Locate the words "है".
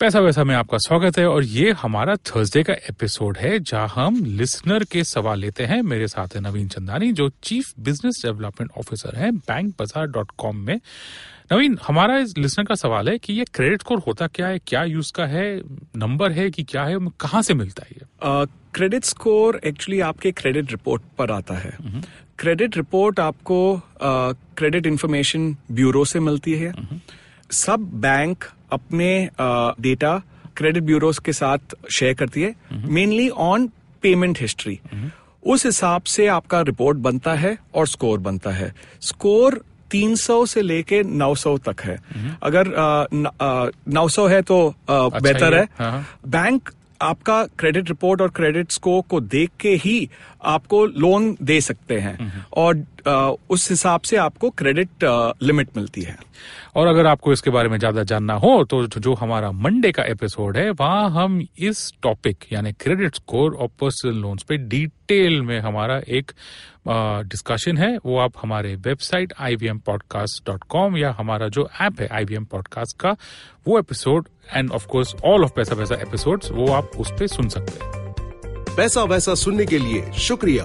1.18-1.24, 3.38-3.58, 6.34-6.40, 9.16-9.30, 13.08-13.16, 14.48-14.58, 15.26-15.44, 16.32-16.48, 16.84-16.98, 17.86-17.96, 21.54-21.72, 26.54-26.72, 32.42-32.54, 37.34-37.58, 38.50-38.74, 41.80-41.98, 44.26-44.42, 45.54-45.60, 45.60-45.68, 56.02-56.16, 60.56-60.70, 67.78-67.96, 72.00-72.08